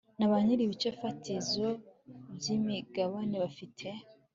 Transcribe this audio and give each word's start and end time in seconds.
na 0.17 0.25
ba 0.31 0.37
nyir 0.43 0.59
ibice 0.65 0.89
fatizo 0.99 1.67
by 2.35 2.45
imigabane 2.55 3.35
bafite 3.43 3.87